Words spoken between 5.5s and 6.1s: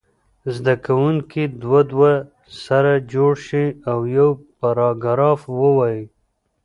ووایي.